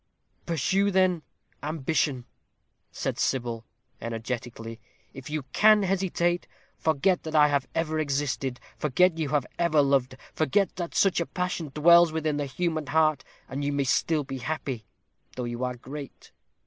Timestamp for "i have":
7.35-7.67